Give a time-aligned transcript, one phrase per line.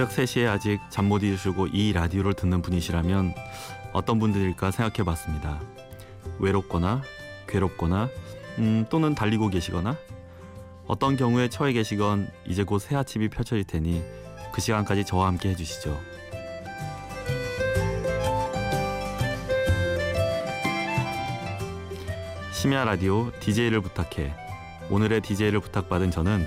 [0.00, 3.34] 새벽 3시에 아직 잠 못 이루시고 이 라디오를 듣는 분이시라면
[3.92, 5.60] 어떤 분들일까 생각해 봤습니다.
[6.38, 7.02] 외롭거나
[7.46, 8.08] 괴롭거나
[8.60, 9.98] 음, 또는 달리고 계시거나
[10.86, 14.02] 어떤 경우에 처해 계시건 이제 곧 새 아침이 펼쳐질 테니
[14.52, 16.00] 그 시간까지 저와 함께 해주시죠.
[22.52, 24.32] 심야 라디오 DJ를 부탁해
[24.88, 26.46] 오늘의 DJ를 부탁받은 저는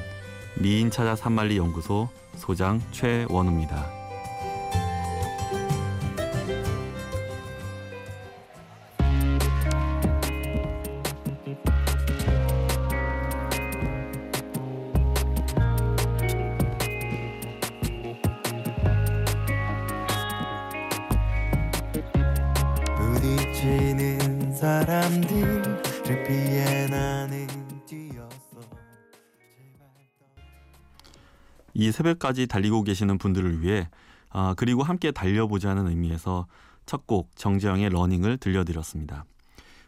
[0.55, 4.02] 미인 찾아 산만리 연구소 소장 최원우입니다.
[31.93, 33.87] 새벽까지 달리고 계시는 분들을 위해
[34.29, 36.47] 아, 그리고 함께 달려보자는 의미에서
[36.85, 39.23] 첫 곡 정재형의 Running을 들려드렸습니다.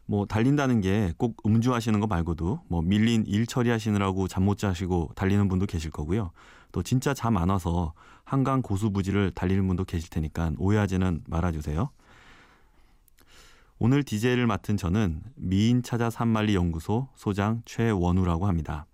[0.05, 5.47] 뭐 달린다는 게 꼭 음주하시는 거 말고도 뭐 밀린 일 처리하시느라고 잠 못 자시고 달리는
[5.49, 6.31] 분도 계실 거고요.
[6.71, 11.89] 또 진짜 잠 안 와서 한강 고수부지를 달리는 분도 계실 테니까 오해하지는 말아주세요.
[13.79, 18.85] 오늘 DJ를 맡은 저는 미인 찾아 삼만리 연구소 소장 최원우라고 합니다.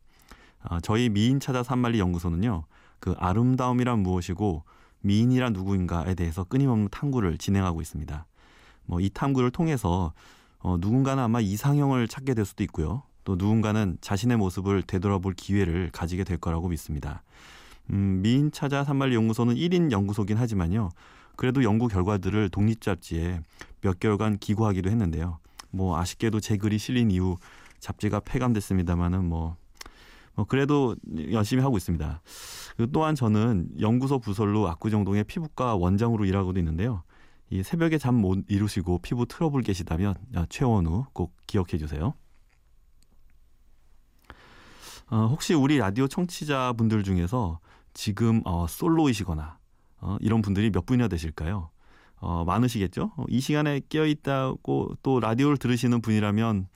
[0.64, 2.64] 아, 저희 미인 찾아 산만리 연구소는요.
[3.02, 4.64] 그 아름다움이란 무엇이고
[5.02, 8.26] 미인이란 누구인가에 대해서 끊임없는 탐구를 진행하고 있습니다.
[8.86, 10.14] 뭐 이 탐구를 통해서
[10.60, 13.04] 어, 누군가는 아마 이상형을 찾게 될 수도 있고요.
[13.24, 17.24] 또 누군가는 자신의 모습을 되돌아볼 기회를 가지게 될 거라고 믿습니다.
[17.90, 20.90] 음, 미인 찾아 산만리 연구소는 1인 연구소긴 하지만요.
[21.36, 23.42] 그래도 연구 결과들을 독립 잡지에
[23.82, 25.40] 몇 개월간 기고하기도 했는데요.
[25.72, 27.38] 뭐 아쉽게도 제 글이 실린 이후
[27.80, 29.58] 잡지가 폐간됐습니다마는 뭐, 뭐
[30.48, 30.96] 그래도
[31.32, 32.22] 열심히 하고 있습니다.
[32.94, 37.04] 또한 저는 연구소 부설로 압구정동의 피부과 원장으로 일하고도 있는데요.
[37.50, 40.16] 이 새벽에 잠 못 이루시고 피부 트러블 계시다면
[40.50, 42.14] 최원우 꼭 기억해 주세요.
[45.10, 47.60] 어, 혹시 우리 라디오 청취자분들 중에서
[47.94, 49.58] 지금 어, 솔로이시거나
[50.00, 51.70] 어, 이런 분들이 몇 분이나 되실까요?
[52.22, 53.12] 어, 많으시겠죠?
[53.18, 56.68] 어, 이 시간에 깨어 있다고 또 라디오를 들으시는 분이라면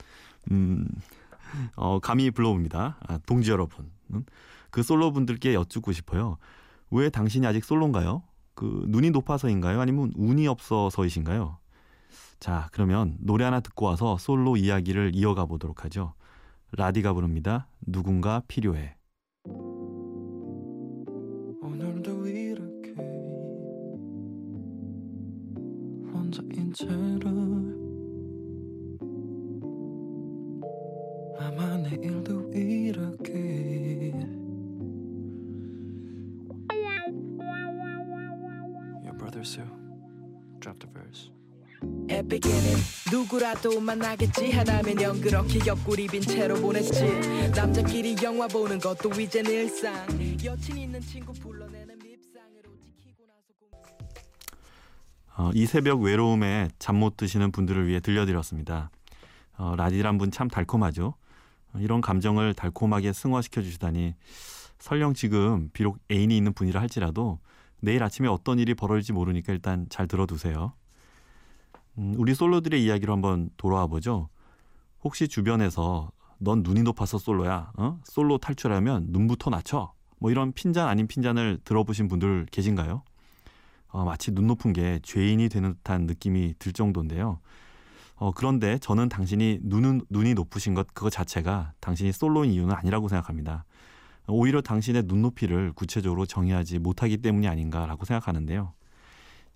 [0.52, 0.88] 음,
[1.76, 2.98] 어, 감히 불러봅니다.
[3.08, 3.90] 아, 동지 여러분.
[4.14, 4.26] 음?
[4.72, 6.38] 그 솔로 분들께 여쭙고 싶어요.
[6.92, 8.24] 왜 당신이 아직 솔로인가요?
[8.54, 9.82] 그 눈이 높아서인가요?
[9.82, 11.58] 아니면 운이 없어서이신가요?
[12.40, 16.14] 자, 그러면 노래 하나 듣고 와서 솔로 이야기를 이어가 보도록 하죠.
[16.72, 17.68] 라디가 부릅니다.
[17.86, 18.96] 누군가 필요해.
[26.76, 27.45] 채로
[31.58, 34.12] 아마 내일도 이렇게.
[39.04, 39.64] Your brother Sue
[40.60, 41.32] dropped a verse.
[42.10, 42.76] 에픽에는
[43.12, 44.52] 누구라도 만나겠지.
[44.52, 47.52] 하나면 그렇게 옆구리 빈 채로 보냈지.
[47.56, 49.94] 남자끼리 영화 보는 것도 이젠 일상.
[50.44, 51.96] 여친 있는 친구 불러내는
[55.38, 58.90] 어, 이 새벽 외로움에 잠 못 드시는 분들을 위해 들려드렸습니다.
[59.58, 61.14] 어, 라디란 분 참 달콤하죠.
[61.76, 64.16] 어, 이런 감정을 달콤하게 승화시켜 주시다니
[64.80, 67.40] 설령 지금 비록 애인이 있는 분이라 할지라도
[67.82, 70.74] 내일 아침에 어떤 일이 벌어질지 모르니까 일단 잘 들어두세요.
[71.98, 74.30] 음, 우리 솔로들의 이야기로 한번 돌아와 보죠.
[75.04, 77.72] 혹시 주변에서 넌 눈이 높아서 솔로야.
[77.78, 78.00] 어?
[78.04, 79.94] 솔로 탈출하면 눈부터 낮춰.
[80.18, 83.04] 뭐 이런 핀잔 아닌 핀잔을 들어보신 분들 계신가요?
[83.90, 87.40] 어, 마치 눈 높은 게 죄인이 되는 듯한 느낌이 들 정도인데요.
[88.16, 93.66] 어, 그런데 저는 당신이 눈은, 눈이 높으신 것 그거 자체가 당신이 솔로인 이유는 아니라고 생각합니다.
[94.28, 98.74] 오히려 당신의 눈높이를 구체적으로 정의하지 못하기 때문이 아닌가라고 생각하는데요.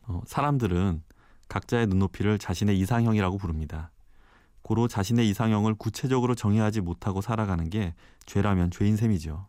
[0.04, 1.04] 어, 사람들은
[1.48, 3.92] 각자의 눈높이를 자신의 이상형이라고 부릅니다.
[4.62, 7.96] 고로 자신의 이상형을 구체적으로 정의하지 못하고 살아가는 게
[8.26, 9.48] 죄라면 죄인 셈이죠.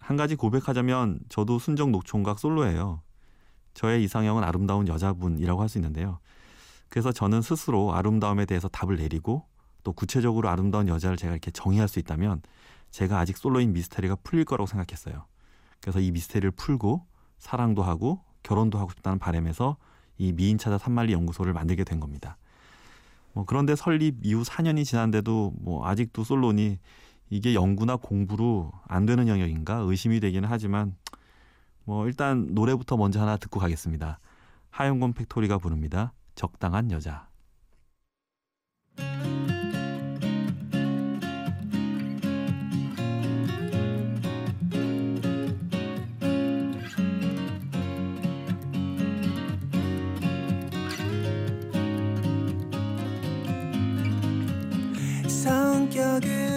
[0.00, 3.00] 한 가지 고백하자면 저도 순정 녹총각 솔로예요.
[3.72, 6.18] 저의 이상형은 아름다운 여자분이라고 할 수 있는데요.
[6.90, 9.46] 그래서 저는 스스로 아름다움에 대해서 답을 내리고
[9.82, 12.42] 또 구체적으로 아름다운 여자를 제가 이렇게 정의할 수 있다면
[12.90, 15.24] 제가 아직 솔로인 미스테리가 풀릴 거라고 생각했어요.
[15.80, 17.06] 그래서 이 미스테리를 풀고
[17.38, 19.76] 사랑도 하고 결혼도 하고 싶다는 바람에서
[20.18, 22.36] 이 미인 찾아 산만리 연구소를 만들게 된 겁니다.
[23.32, 26.78] 뭐 그런데 설립 이후 4년이 지났는데도 뭐 아직도 솔로니
[27.30, 30.96] 이게 연구나 공부로 안 되는 영역인가 의심이 되기는 하지만
[31.84, 34.18] 뭐 일단 노래부터 먼저 하나 듣고 가겠습니다.
[34.70, 36.12] 하영곤 팩토리가 부릅니다.
[36.40, 37.28] 적당한 여자.
[55.28, 56.49] 성격은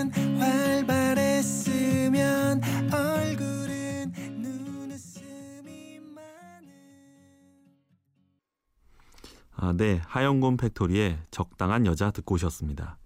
[10.14, 13.00] 하영곤 Factory의 적당한 여자 듣고 오셨습니다.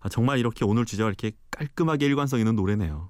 [0.00, 3.08] 아, 정말 이렇게 오늘 주제가 이렇게 깔끔하게 일관성 있는 노래네요.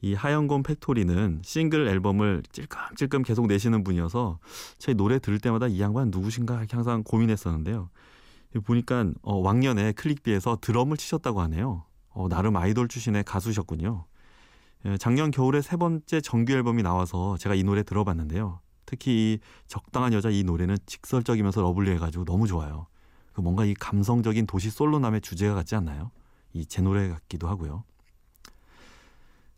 [0.00, 4.40] 이 하영곤 Factory는 싱글 앨범을 찔끔찔끔 계속 내시는 분이어서
[4.78, 7.88] 제 노래 들을 때마다 이 양반 누구신가 항상 고민했었는데요.
[8.64, 11.84] 보니까 어, 왕년에 클릭비에서 드럼을 치셨다고 하네요.
[12.08, 14.06] 어, 나름 아이돌 출신의 가수셨군요.
[14.86, 18.58] 예, 작년 겨울에 세 번째 정규 앨범이 나와서 제가 이 노래 들어봤는데요.
[18.86, 22.86] 특히 이 적당한 여자 이 노래는 직설적이면서 러블리해가지고 너무 좋아요.
[23.32, 26.10] 그 뭔가 이 감성적인 도시 솔로남의 주제가 같지 않나요?
[26.54, 27.84] 이 제 노래 같기도 하고요.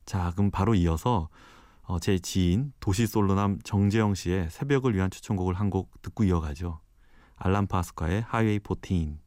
[0.05, 1.29] 자, 그럼 바로 이어서
[1.83, 6.81] 어, 제 지인 도시 솔로남 정재영 씨의 새벽을 위한 추천곡을 한 곡 듣고 이어가죠.
[7.37, 9.19] 알람 파스카의 하이웨이 14.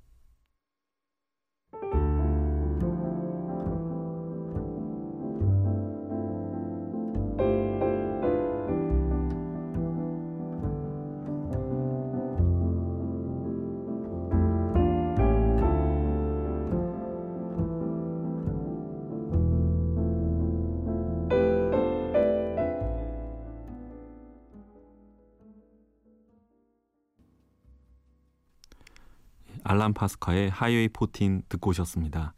[29.71, 32.33] 알람 파스카의 하이웨이 14 듣고 오셨습니다.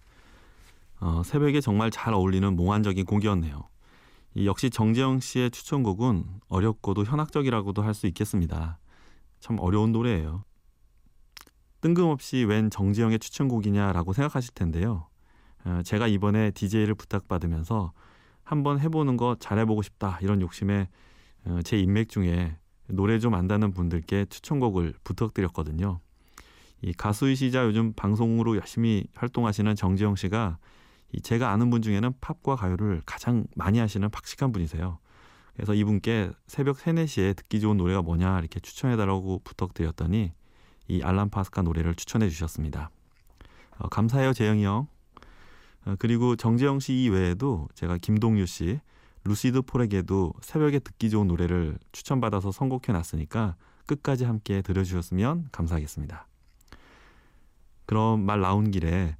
[1.00, 3.68] 어, 새벽에 정말 잘 어울리는 몽환적인 곡이었네요.
[4.36, 8.78] 이 역시 정재영 씨의 추천곡은 어렵고도 현학적이라고도 할 수 있겠습니다.
[9.40, 10.44] 참 어려운 노래예요.
[11.82, 15.08] 뜬금없이 웬 정재영의 추천곡이냐라고 생각하실 텐데요.
[15.66, 17.94] 어, 제가 이번에 DJ를 부탁받으면서
[18.44, 20.88] 한번 해보는 거 잘해보고 싶다 이런 욕심에
[21.46, 22.58] 어, 제 인맥 중에
[22.90, 26.00] 노래 좀 안다는 분들께 추천곡을 부탁드렸거든요.
[26.84, 30.58] 이 가수이시자 요즘 방송으로 열심히 활동하시는 정지영 씨가
[31.14, 35.00] 이 제가 아는 분 중에는 팝과 가요를 가장 많이 하시는 박식한 분이세요.
[35.56, 40.34] 그래서 이분께 새벽 3, 4시에 듣기 좋은 노래가 뭐냐 이렇게 추천해달라고 부탁드렸더니
[40.90, 42.90] 이 알람 파스카 노래를 추천해 주셨습니다.
[43.78, 44.88] 어, 감사해요 재영이 형.
[45.86, 48.82] 어, 그리고 정재영 씨 이외에도 제가 김동유 씨,
[49.24, 56.28] 루시드 폴에게도 새벽에 듣기 좋은 노래를 추천받아서 선곡해 놨으니까 끝까지 함께 들어주셨으면 감사하겠습니다.
[57.94, 59.16] 그럼 말 나온 길에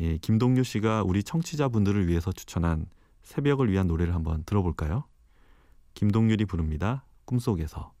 [0.00, 2.86] 예, 김동규 씨가 우리 청취자분들을 위해서 추천한
[3.22, 5.04] 새벽을 위한 노래를 한번 들어볼까요?
[5.92, 7.04] 김동률이 부릅니다.
[7.26, 7.92] 꿈속에서.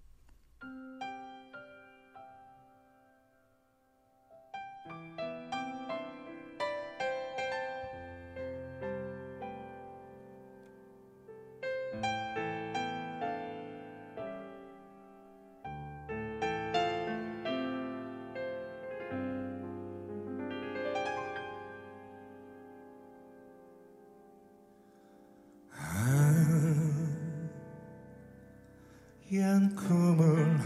[29.34, 30.56] 희한 꿈을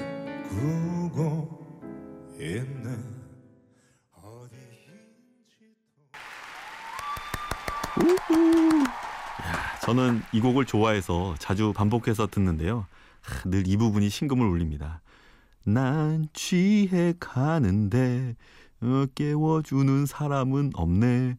[0.50, 1.80] 꾸고
[2.38, 2.90] 있네
[9.42, 12.86] 야, 저는 이 곡을 좋아해서 자주 반복해서 듣는데요.
[13.46, 15.00] 늘 이 부분이 신금을 울립니다.
[15.64, 18.36] 난 취해 가는데
[18.82, 21.36] 어, 깨워주는 사람은 없네.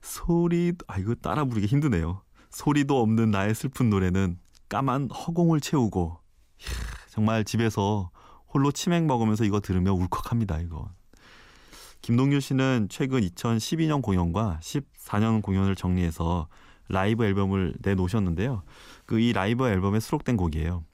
[0.00, 2.22] 소리 아 이거 따라 부르기 힘드네요.
[2.50, 6.18] 소리도 없는 나의 슬픈 노래는 까만 허공을 채우고
[7.08, 8.10] 정말 집에서
[8.52, 10.60] 홀로 치맥 먹으면서 이거 들으면 울컥합니다.
[10.60, 10.88] 이거.
[12.00, 16.48] 김동률 씨는 최근 2012년 공연과 14년 공연을 정리해서
[16.88, 18.62] 라이브 앨범을 내놓으셨는데요.
[19.04, 20.84] 그 이 라이브 앨범에 수록된 곡이에요.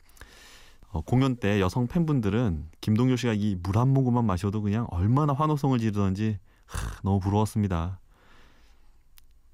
[0.90, 5.78] 어, 공연 때 여성 팬분들은 김동률 씨가 이 물 한 모금만 마셔도 그냥 얼마나 환호성을
[5.78, 8.00] 지르던지 하, 너무 부러웠습니다.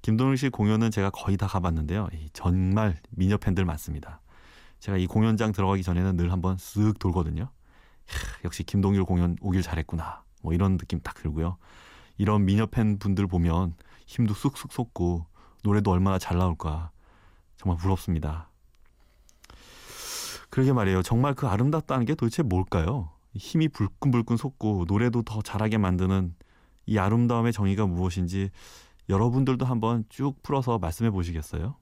[0.03, 2.09] 김동률 씨 공연은 제가 거의 다 가봤는데요.
[2.33, 4.20] 정말 미녀 팬들 많습니다.
[4.81, 7.49] 제가 이 공연장 들어가기 전에는 늘 한번 쓱 돌거든요.
[8.43, 10.23] 역시 김동률 공연 오길 잘했구나.
[10.41, 11.57] 뭐 이런 느낌 딱 들고요.
[12.17, 13.75] 이런 미녀 팬 분들 보면
[14.07, 15.27] 힘도 쑥쑥 솟고
[15.63, 16.89] 노래도 얼마나 잘 나올까.
[17.57, 18.49] 정말 부럽습니다.
[20.49, 21.03] 그러게 말이에요.
[21.03, 23.11] 정말 그 아름답다는 게 도대체 뭘까요?
[23.35, 26.33] 힘이 불끈불끈 솟고 노래도 더 잘하게 만드는
[26.87, 28.49] 이 아름다움의 정의가 무엇인지
[29.09, 31.75] 여러분들도 한번 쭉 풀어서 말씀해 보시겠어요?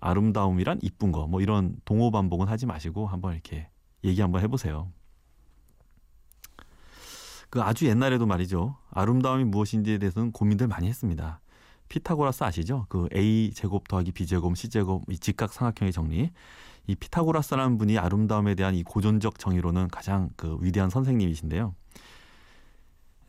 [0.00, 3.68] 아름다움이란 이쁜 거 뭐 이런 동호 반복은 하지 마시고 한번 이렇게
[4.04, 4.90] 얘기 한번 해보세요.
[7.50, 8.76] 그 아주 옛날에도 말이죠.
[8.90, 11.40] 아름다움이 무엇인지에 대해서는 고민들 많이 했습니다.
[11.88, 12.86] 피타고라스 아시죠?
[12.88, 16.30] 그 A 제곱 더하기 B 제곱 C 제곱 이 직각 삼각형의 정리.
[16.86, 21.74] 이 피타고라스라는 분이 아름다움에 대한 이 고전적 정의로는 가장 그 위대한 선생님이신데요.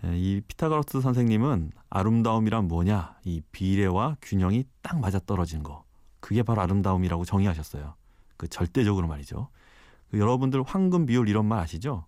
[0.06, 3.16] 예, 이 피타고라스 선생님은 아름다움이란 뭐냐?
[3.24, 5.86] 이 비례와 균형이 딱 맞아 떨어진 거.
[6.26, 7.94] 그게 바로 아름다움이라고 정의하셨어요.
[8.36, 9.50] 그 절대적으로 말이죠.
[10.10, 12.08] 그 여러분들 황금 비율 이런 말 아시죠?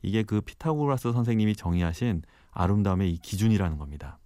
[0.00, 2.22] 이게 그 피타고라스 선생님이 정의하신
[2.52, 4.18] 아름다움의 이 기준이라는 겁니다.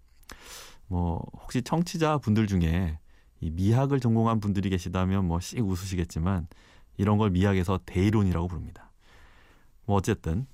[0.87, 3.01] 뭐 혹시 청취자 분들 중에
[3.41, 6.47] 이 미학을 전공한 분들이 계시다면 뭐 씩 웃으시겠지만
[6.97, 8.93] 이런 걸 미학에서 대이론이라고 부릅니다.
[9.87, 10.47] 뭐 어쨌든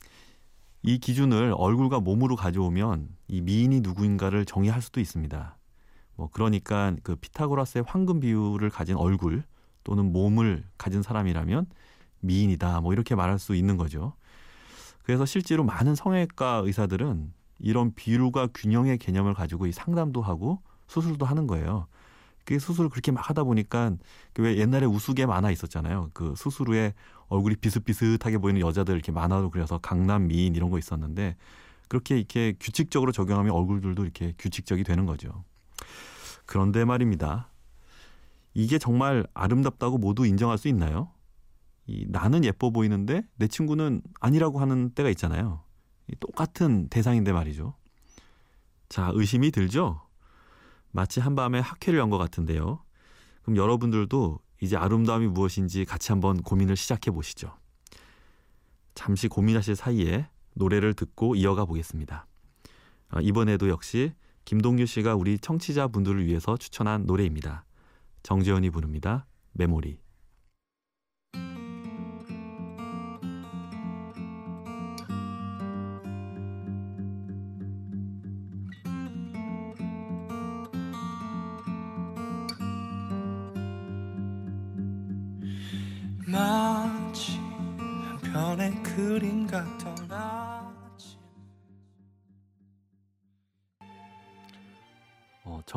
[0.82, 5.57] 이 기준을 얼굴과 몸으로 가져오면 이 미인이 누구인가를 정의할 수도 있습니다.
[6.18, 9.44] 뭐 그러니까 그 피타고라스의 황금 비율을 가진 얼굴
[9.84, 11.66] 또는 몸을 가진 사람이라면
[12.20, 14.14] 미인이다 뭐 이렇게 말할 수 있는 거죠.
[15.04, 21.46] 그래서 실제로 많은 성형외과 의사들은 이런 비율과 균형의 개념을 가지고 이 상담도 하고 수술도 하는
[21.46, 21.86] 거예요.
[22.44, 23.92] 그 수술을 그렇게 막 하다 보니까
[24.32, 26.10] 그왜 옛날에 우스개 만화 있었잖아요.
[26.14, 26.94] 그 수술 후에
[27.28, 31.36] 얼굴이 비슷비슷하게 보이는 여자들 이렇게 만화로 그려서 강남 미인 이런 거 있었는데
[31.86, 35.44] 그렇게 이렇게 규칙적으로 적용하면 얼굴들도 이렇게 규칙적이 되는 거죠.
[36.48, 37.50] 그런데 말입니다.
[38.54, 41.12] 이게 정말 아름답다고 모두 인정할 수 있나요?
[41.86, 45.62] 이 나는 예뻐 보이는데 내 친구는 아니라고 하는 때가 있잖아요.
[46.20, 47.74] 똑같은 대상인데 말이죠.
[48.88, 50.00] 자, 의심이 들죠?
[50.90, 52.82] 마치 한밤에 학회를 연 것 같은데요.
[53.42, 57.54] 그럼 여러분들도 이제 아름다움이 무엇인지 같이 한번 고민을 시작해 보시죠.
[58.94, 62.26] 잠시 고민하실 사이에 노래를 듣고 이어가 보겠습니다.
[63.10, 64.14] 아, 이번에도 역시
[64.48, 67.66] 김동규 씨가 우리 청취자분들을 위해서 추천한 노래입니다.
[68.22, 69.26] 정재현이 부릅니다.
[69.52, 70.00] 메모리.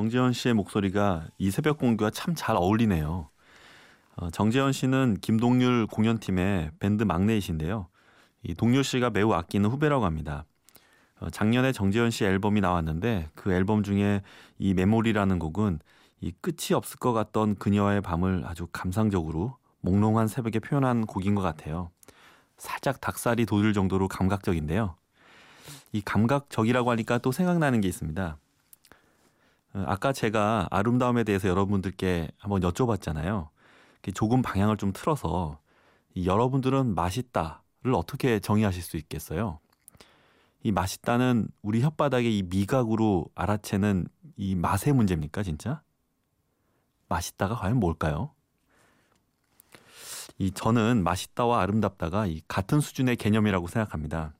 [0.01, 3.29] 정재현 씨의 목소리가 이 새벽 공기와 참 잘 어울리네요.
[4.15, 7.87] 어, 정재현 씨는 김동률 공연팀의 밴드 막내이신데요.
[8.41, 10.45] 이 동률 씨가 매우 아끼는 후배라고 합니다.
[11.19, 14.23] 어, 작년에 정재현 씨 앨범이 나왔는데 그 앨범 중에
[14.57, 15.77] 이 메모리라는 곡은
[16.21, 21.91] 이 끝이 없을 것 같던 그녀와의 밤을 아주 감상적으로 몽롱한 새벽에 표현한 곡인 것 같아요.
[22.57, 24.95] 살짝 닭살이 돋을 정도로 감각적인데요.
[25.91, 28.37] 이 감각적이라고 하니까 또 생각나는 게 있습니다.
[29.73, 33.49] 어, 아까 제가 아름다움에 대해서 여러분들께 한번 여쭤봤잖아요.
[34.13, 35.59] 조금 방향을 좀 틀어서
[36.25, 39.59] 여러분들은 맛있다를 어떻게 정의하실 수 있겠어요?
[40.63, 45.81] 이 맛있다는 우리 혓바닥에 이 미각으로 알아채는 이 맛의 문제입니까, 진짜?
[47.09, 48.31] 맛있다가 과연 뭘까요?
[50.37, 54.33] 이 저는 맛있다와 아름답다가 이 같은 수준의 개념이라고 생각합니다.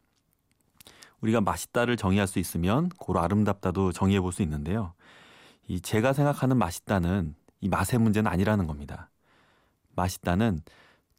[1.22, 4.94] 우리가 맛있다를 정의할 수 있으면 고로 아름답다도 정의해 볼 수 있는데요.
[5.68, 9.10] 이 제가 생각하는 맛있다는 이 맛의 문제는 아니라는 겁니다.
[9.96, 10.62] 맛있다는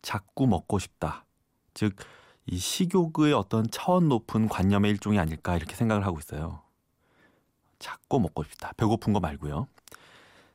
[0.02, 1.24] 자꾸 먹고 싶다.
[1.74, 1.94] 즉,
[2.46, 6.60] 이 식욕의 어떤 차원 높은 관념의 일종이 아닐까 이렇게 생각을 하고 있어요.
[7.78, 8.72] 자꾸 먹고 싶다.
[8.76, 9.68] 배고픈 거 말고요.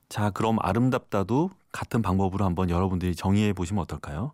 [0.10, 4.34] 자, 그럼 아름답다도 같은 방법으로 한번 여러분들이 정의해 보시면 어떨까요?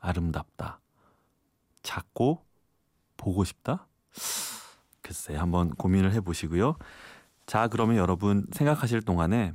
[0.00, 0.80] 아름답다.
[1.82, 2.44] 작고
[3.16, 3.86] 보고 싶다?
[5.02, 6.76] 글쎄, 한번 고민을 해 보시고요.
[7.48, 9.54] 자, 그러면 여러분 생각하실 동안에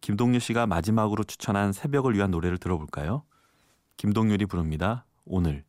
[0.00, 3.24] 김동률 씨가 마지막으로 추천한 새벽을 위한 노래를 들어볼까요?
[3.96, 5.04] 김동률이 부릅니다.
[5.24, 5.64] 오늘.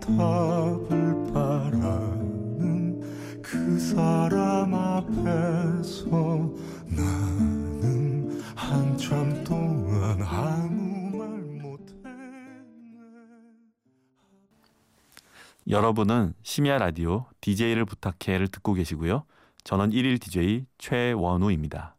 [0.00, 3.00] 답을 바라는
[3.42, 6.50] 그 사람 앞에서
[6.86, 11.28] 나는 한참 동안 아무 말
[11.60, 12.10] 못했네
[15.68, 19.24] 여러분은 심야 라디오 DJ를 부탁해를 듣고 계시고요.
[19.64, 21.96] 저는 1일 DJ 최원우입니다.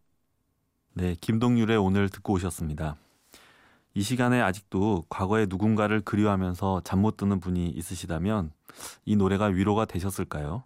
[0.94, 2.96] 네, 김동률의 오늘 듣고 오셨습니다.
[3.98, 8.52] 이 시간에 아직도 과거의 누군가를 그리워하면서 잠 못 드는 분이 있으시다면
[9.06, 10.64] 이 노래가 위로가 되셨을까요?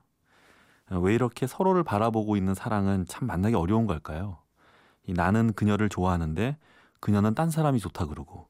[0.90, 4.40] 왜 이렇게 서로를 바라보고 있는 사랑은 참 만나기 어려운 걸까요?
[5.08, 6.58] 이 나는 그녀를 좋아하는데
[7.00, 8.50] 그녀는 딴 사람이 좋다 그러고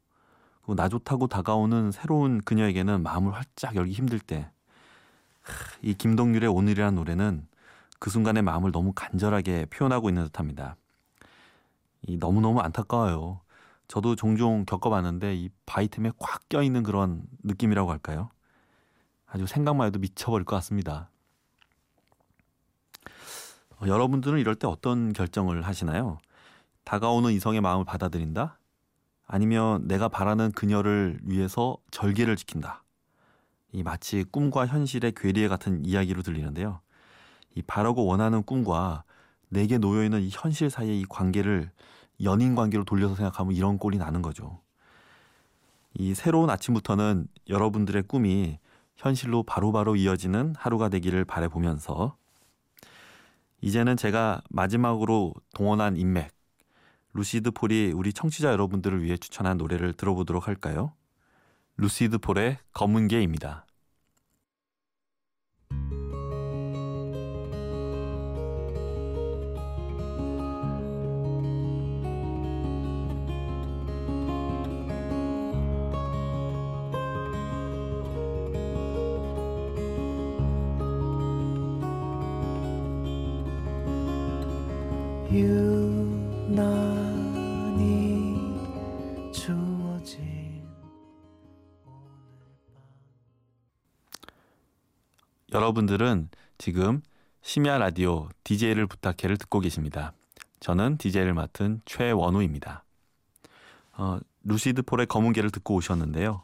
[0.76, 4.50] 나 좋다고 다가오는 새로운 그녀에게는 마음을 활짝 열기 힘들 때
[5.84, 7.48] 이 김동률의 오늘이라는 노래는
[8.00, 10.76] 그 순간의 마음을 너무 간절하게 표현하고 있는 듯합니다.
[12.08, 13.42] 이 너무너무 안타까워요.
[13.92, 18.30] 저도 종종 겪어봤는데 이 바이템에 꽉 껴있는 그런 느낌이라고 할까요?
[19.26, 21.10] 아주 생각만 해도 미쳐버릴 것 같습니다.
[23.82, 26.20] 어, 여러분들은 이럴 때 어떤 결정을 하시나요?
[26.86, 28.60] 다가오는 이성의 마음을 받아들인다?
[29.28, 32.86] 아니면 내가 바라는 그녀를 위해서 절개를 지킨다?
[33.74, 36.80] 이 마치 꿈과 현실의 괴리에 같은 이야기로 들리는데요.
[37.56, 39.04] 이 바라고 원하는 꿈과
[39.50, 41.72] 내게 놓여 있는 이 현실 사이의 이 관계를
[42.24, 44.60] 연인 관계로 돌려서 생각하면 이런 꼴이 나는 거죠.
[45.94, 48.60] 이 새로운 아침부터는 여러분들의 꿈이
[48.96, 52.16] 현실로 바로바로 바로 이어지는 하루가 되기를 바래보면서
[53.62, 56.32] 이제는 제가 마지막으로 동원한 인맥
[57.14, 60.94] 루시드 폴이 우리 청취자 여러분들을 위해 추천한 노래를 들어보도록 할까요?
[61.78, 63.66] 루시드 폴의 검은 개입니다.
[95.54, 97.02] 여러분들은 지금
[97.42, 100.14] 심야 라디오 DJ를 부탁해를 듣고 계십니다.
[100.62, 102.86] 저는 DJ를 맡은 최원우입니다.
[103.94, 106.44] 어, 루시드 폴의 검은 개를 듣고 오셨는데요.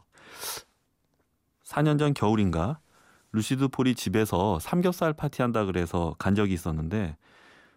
[1.64, 2.80] 4년 전 겨울인가
[3.32, 7.16] 루시드 폴이 집에서 삼겹살 파티한다 그래서 간 적이 있었는데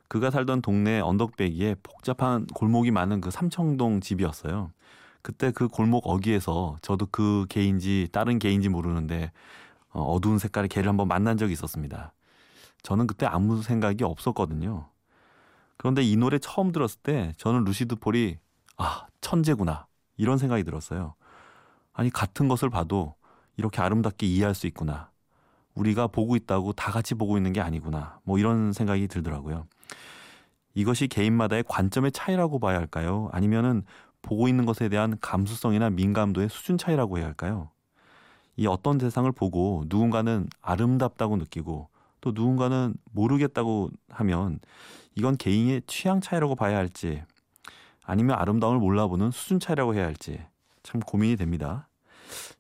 [0.10, 4.72] 그가 살던 동네 언덕배기에 복잡한 골목이 많은 그 삼청동 집이었어요.
[5.22, 9.32] 그때 그 골목 어귀에서 저도 그 개인지 다른 개인지 모르는데
[9.92, 12.14] 어, 어두운 색깔의 개를 한번 만난 적이 있었습니다.
[12.84, 14.90] 저는 그때 아무 생각이 없었거든요.
[15.78, 18.38] 그런데 이 노래 처음 들었을 때 저는 루시드 폴이
[18.78, 21.16] 아 천재구나 이런 생각이 들었어요.
[21.94, 23.16] 아니 같은 것을 봐도
[23.58, 25.12] 이렇게 아름답게 이해할 수 있구나.
[25.74, 28.20] 우리가 보고 있다고 다 같이 보고 있는 게 아니구나.
[28.24, 29.66] 뭐 이런 생각이 들더라고요.
[30.74, 33.30] 이것이 개인마다의 관점의 차이라고 봐야 할까요?
[33.32, 33.84] 아니면은
[34.22, 37.72] 보고 있는 것에 대한 감수성이나 민감도의 수준 차이라고 해야 할까요?
[38.58, 41.90] 이 어떤 대상을 보고 누군가는 아름답다고 느끼고
[42.22, 44.60] 또 누군가는 모르겠다고 하면
[45.16, 47.24] 이건 개인의 취향 차이라고 봐야 할지
[48.04, 50.40] 아니면 아름다움을 몰라보는 수준 차이라고 해야 할지
[50.84, 51.88] 참 고민이 됩니다.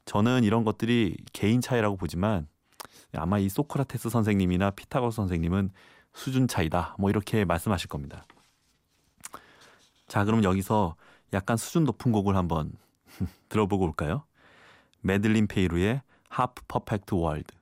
[0.06, 2.48] 저는 이런 것들이 개인 차이라고 보지만
[3.14, 5.72] 아마 이 소크라테스 선생님이나 피타고라스 선생님은
[6.14, 6.96] 수준 차이다.
[6.98, 8.26] 뭐 이렇게 말씀하실 겁니다.
[10.08, 10.96] 자, 그럼 여기서
[11.34, 12.74] 약간 수준 높은 곡을 한번
[13.50, 14.24] 들어보고 올까요?
[15.04, 17.56] 메들린 페이루의 하프 퍼펙트 월드.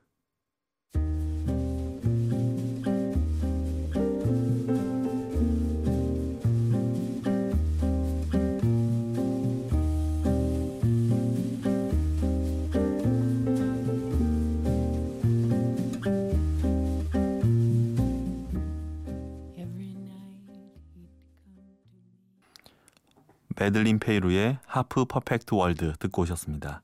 [23.56, 26.82] 메들린 페이루의 Half Perfect World 듣고 오셨습니다.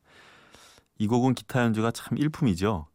[0.99, 2.87] 이 곡은 기타 연주가 참 일품이죠.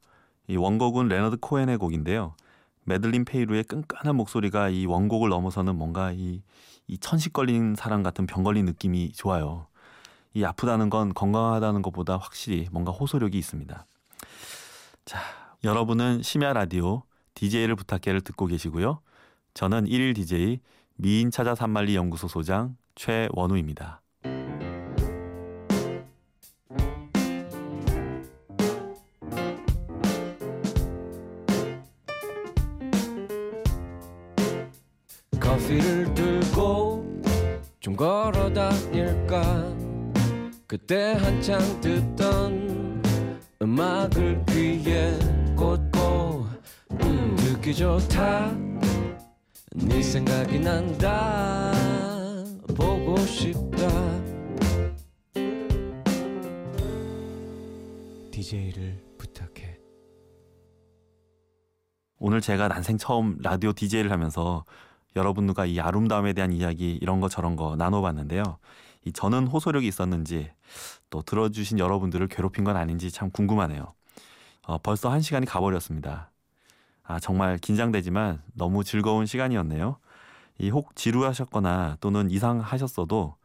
[0.48, 2.36] 이 원곡은 레너드 코엔의 곡인데요.
[2.84, 6.42] 메들린 페이루의 끈끈한 목소리가 이 원곡을 넘어서는 뭔가 이,
[6.88, 9.68] 이 천식 걸린 사람 같은 병 걸린 느낌이 좋아요.
[10.34, 13.86] 이 아프다는 건 건강하다는 것보다 확실히 뭔가 호소력이 있습니다.
[15.06, 15.20] 자,
[15.64, 17.04] 여러분은 심야 라디오
[17.36, 19.00] DJ를 부탁해를 듣고 계시고요.
[19.54, 20.60] 저는 1일 DJ
[20.96, 24.02] 미인 찾아 산말리 연구소 소장 최원우입니다.
[40.82, 43.04] 그때 한창 듣던
[43.62, 45.18] 음악을 귀에
[45.56, 46.48] 꽂고
[47.04, 48.52] 음, 듣기 좋다.
[49.76, 51.72] 네 생각이 난다.
[52.76, 53.88] 보고 싶다.
[58.32, 59.78] DJ를 부탁해.
[62.18, 64.66] 오늘 제가 난생 처음 라디오 DJ를 하면서
[65.16, 68.58] 여러분들과 이 아름다움에 대한 이야기 이런 거 저런 거 나눠봤는데요.
[69.06, 70.52] 이 저는 호소력이 있었는지
[71.10, 73.94] 또 들어주신 여러분들을 괴롭힌 건 아닌지 참 궁금하네요.
[74.68, 76.32] 어, 벌써 한 시간이 가버렸습니다.
[77.04, 79.98] 아, 정말 긴장되지만 너무 즐거운 시간이었네요.
[80.60, 83.36] 이 혹 지루하셨거나 또는 이상하셨어도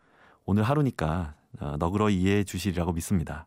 [0.44, 3.46] 오늘 하루니까 어, 너그러 이해해 주시리라고 믿습니다.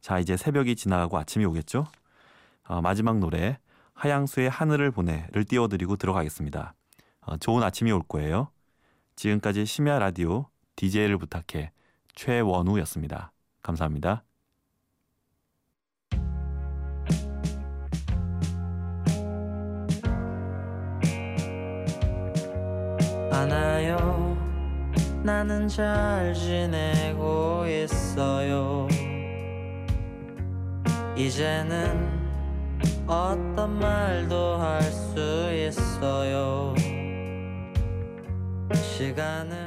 [0.00, 1.84] 자, 이제 새벽이 지나가고 아침이 오겠죠?
[2.66, 3.58] 어, 마지막 노래
[3.94, 6.74] 하양수의 하늘을 보내를 띄워드리고 들어가겠습니다.
[7.22, 8.48] 어, 좋은 아침이 올 거예요.
[9.16, 11.72] 지금까지 심야 라디오 DJ를 부탁해
[12.14, 13.32] 최원우였습니다.
[13.62, 14.24] 감사합니다.
[23.30, 24.36] 않아요.
[25.22, 28.88] 나는 잘 지내고 있어요.
[31.16, 32.16] 이제는
[33.06, 34.82] 어떤 말도 할
[35.16, 36.74] 수 있어요.
[38.74, 39.65] 시간은